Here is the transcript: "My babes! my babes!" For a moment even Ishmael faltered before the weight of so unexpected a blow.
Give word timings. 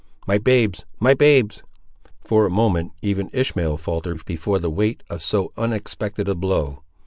"My 0.25 0.39
babes! 0.39 0.83
my 0.99 1.13
babes!" 1.13 1.61
For 2.25 2.47
a 2.47 2.49
moment 2.49 2.93
even 3.03 3.29
Ishmael 3.33 3.77
faltered 3.77 4.25
before 4.25 4.57
the 4.57 4.71
weight 4.71 5.03
of 5.11 5.21
so 5.21 5.53
unexpected 5.57 6.27
a 6.27 6.33
blow. 6.33 6.81